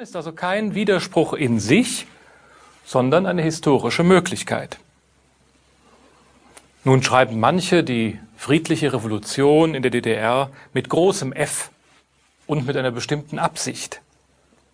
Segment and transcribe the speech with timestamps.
[0.00, 2.06] ist also kein Widerspruch in sich,
[2.84, 4.78] sondern eine historische Möglichkeit.
[6.84, 11.70] Nun schreiben manche die friedliche Revolution in der DDR mit großem F
[12.46, 14.00] und mit einer bestimmten Absicht.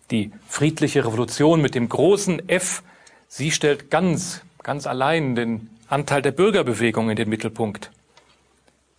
[0.09, 2.81] Die friedliche Revolution mit dem großen F,
[3.27, 7.91] sie stellt ganz, ganz allein den Anteil der Bürgerbewegung in den Mittelpunkt.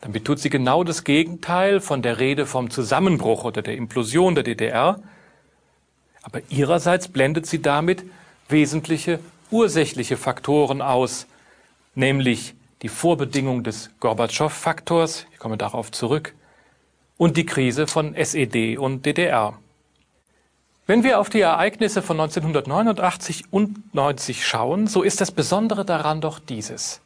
[0.01, 4.45] Damit tut sie genau das Gegenteil von der Rede vom Zusammenbruch oder der Implosion der
[4.45, 5.01] DDR.
[6.23, 8.05] Aber ihrerseits blendet sie damit
[8.49, 9.21] wesentliche
[9.51, 11.27] ursächliche Faktoren aus,
[11.95, 16.35] nämlich die Vorbedingung des Gorbatschow-Faktors, ich komme darauf zurück,
[17.17, 19.59] und die Krise von SED und DDR.
[20.87, 26.21] Wenn wir auf die Ereignisse von 1989 und 90 schauen, so ist das Besondere daran
[26.21, 27.01] doch dieses.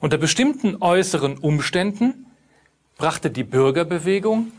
[0.00, 2.26] Unter bestimmten äußeren Umständen
[2.98, 4.52] brachte die Bürgerbewegung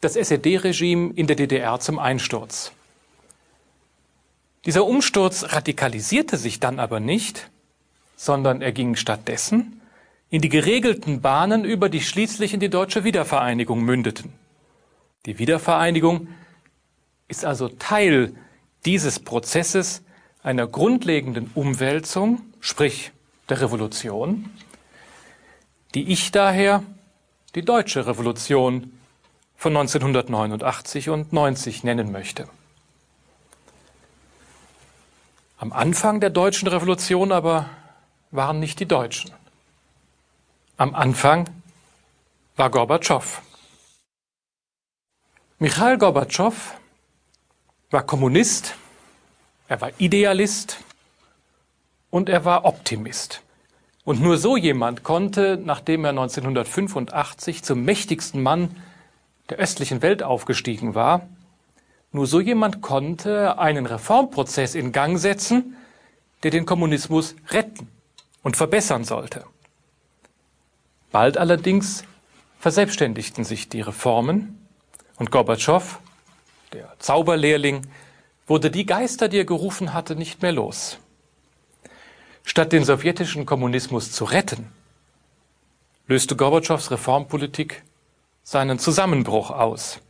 [0.00, 2.72] das SED-Regime in der DDR zum Einsturz.
[4.66, 7.50] Dieser Umsturz radikalisierte sich dann aber nicht,
[8.16, 9.80] sondern er ging stattdessen
[10.28, 14.32] in die geregelten Bahnen über, die schließlich in die deutsche Wiedervereinigung mündeten.
[15.26, 16.28] Die Wiedervereinigung
[17.28, 18.34] ist also Teil
[18.84, 20.02] dieses Prozesses
[20.42, 23.12] einer grundlegenden Umwälzung, sprich
[23.48, 24.50] der Revolution,
[25.94, 26.82] die ich daher
[27.54, 28.92] die deutsche Revolution
[29.56, 32.48] von 1989 und 90 nennen möchte.
[35.60, 37.68] Am Anfang der deutschen Revolution aber
[38.30, 39.30] waren nicht die Deutschen.
[40.78, 41.50] Am Anfang
[42.56, 43.42] war Gorbatschow.
[45.58, 46.54] Michail Gorbatschow
[47.90, 48.74] war Kommunist,
[49.68, 50.78] er war Idealist
[52.08, 53.42] und er war Optimist.
[54.04, 58.74] Und nur so jemand konnte, nachdem er 1985 zum mächtigsten Mann
[59.50, 61.28] der östlichen Welt aufgestiegen war,
[62.12, 65.76] nur so jemand konnte einen Reformprozess in Gang setzen,
[66.42, 67.88] der den Kommunismus retten
[68.42, 69.44] und verbessern sollte.
[71.12, 72.04] Bald allerdings
[72.58, 74.66] verselbstständigten sich die Reformen
[75.16, 75.98] und Gorbatschow,
[76.72, 77.86] der Zauberlehrling,
[78.46, 80.98] wurde die Geister, die er gerufen hatte, nicht mehr los.
[82.42, 84.72] Statt den sowjetischen Kommunismus zu retten,
[86.06, 87.84] löste Gorbatschows Reformpolitik
[88.42, 90.00] seinen Zusammenbruch aus.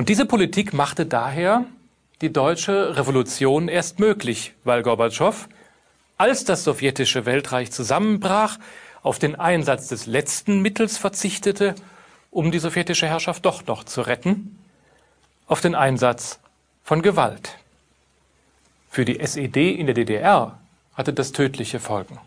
[0.00, 1.66] Und diese Politik machte daher
[2.22, 5.46] die deutsche Revolution erst möglich, weil Gorbatschow
[6.16, 8.56] als das sowjetische Weltreich zusammenbrach,
[9.02, 11.74] auf den Einsatz des letzten Mittels verzichtete,
[12.30, 14.58] um die sowjetische Herrschaft doch noch zu retten,
[15.46, 16.40] auf den Einsatz
[16.82, 17.58] von Gewalt.
[18.88, 20.58] Für die SED in der DDR
[20.94, 22.18] hatte das tödliche Folgen.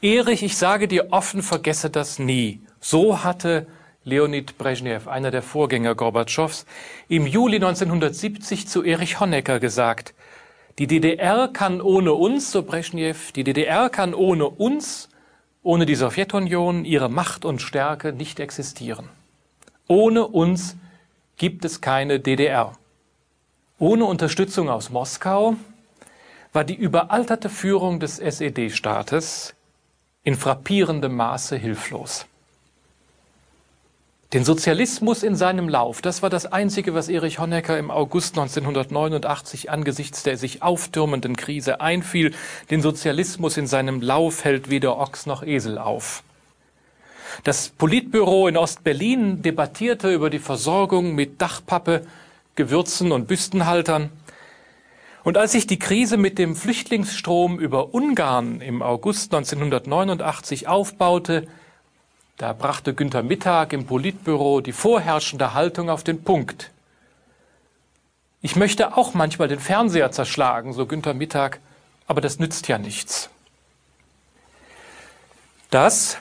[0.00, 2.60] Erich, ich sage dir offen, vergesse das nie.
[2.78, 3.66] So hatte
[4.04, 6.66] Leonid Brezhnev, einer der Vorgänger Gorbatschows,
[7.08, 10.14] im Juli 1970 zu Erich Honecker gesagt,
[10.78, 15.08] die DDR kann ohne uns, so Brezhnev, die DDR kann ohne uns,
[15.62, 19.08] ohne die Sowjetunion, ihre Macht und Stärke nicht existieren.
[19.88, 20.76] Ohne uns
[21.38, 22.72] gibt es keine DDR.
[23.78, 25.56] Ohne Unterstützung aus Moskau
[26.52, 29.54] war die überalterte Führung des SED-Staates
[30.24, 32.26] in frappierendem Maße hilflos.
[34.34, 39.70] Den Sozialismus in seinem Lauf, das war das Einzige, was Erich Honecker im August 1989
[39.70, 42.34] angesichts der sich auftürmenden Krise einfiel.
[42.68, 46.24] Den Sozialismus in seinem Lauf hält weder Ochs noch Esel auf.
[47.44, 52.04] Das Politbüro in Ostberlin debattierte über die Versorgung mit Dachpappe,
[52.56, 54.10] Gewürzen und Büstenhaltern.
[55.22, 61.46] Und als sich die Krise mit dem Flüchtlingsstrom über Ungarn im August 1989 aufbaute,
[62.36, 66.70] da brachte Günther Mittag im Politbüro die vorherrschende Haltung auf den Punkt.
[68.42, 71.60] Ich möchte auch manchmal den Fernseher zerschlagen, so Günther Mittag,
[72.06, 73.30] aber das nützt ja nichts.
[75.70, 76.18] Das,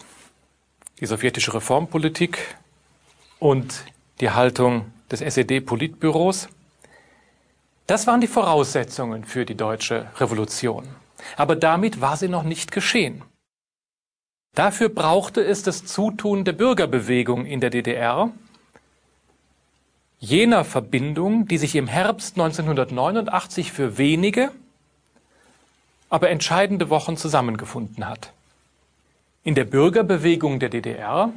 [1.00, 2.56] die sowjetische Reformpolitik
[3.40, 3.84] und
[4.22, 6.48] die Haltung des SED-Politbüros,
[7.88, 10.88] das waren die Voraussetzungen für die deutsche Revolution.
[11.36, 13.24] Aber damit war sie noch nicht geschehen.
[14.56, 18.32] Dafür brauchte es das Zutun der Bürgerbewegung in der DDR,
[20.20, 24.52] jener Verbindung, die sich im Herbst 1989 für wenige,
[26.10, 28.32] aber entscheidende Wochen zusammengefunden hat.
[29.44, 31.34] In der Bürgerbewegung der DDR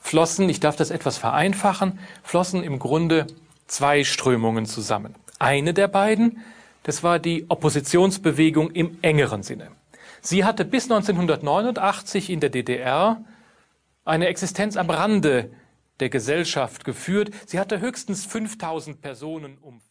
[0.00, 3.28] flossen, ich darf das etwas vereinfachen, flossen im Grunde
[3.68, 5.14] zwei Strömungen zusammen.
[5.38, 6.42] Eine der beiden,
[6.82, 9.68] das war die Oppositionsbewegung im engeren Sinne.
[10.20, 13.24] Sie hatte bis 1989 in der DDR
[14.04, 15.50] eine Existenz am Rande
[16.00, 17.30] der Gesellschaft geführt.
[17.46, 19.86] Sie hatte höchstens 5000 Personen umfasst.